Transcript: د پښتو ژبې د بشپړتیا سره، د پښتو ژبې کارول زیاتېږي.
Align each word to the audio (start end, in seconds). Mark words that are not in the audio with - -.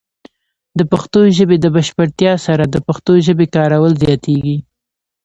د 0.77 0.79
پښتو 0.91 1.19
ژبې 1.37 1.57
د 1.61 1.65
بشپړتیا 1.75 2.33
سره، 2.45 2.63
د 2.73 2.75
پښتو 2.87 3.13
ژبې 3.25 3.47
کارول 3.55 3.93
زیاتېږي. 4.03 4.57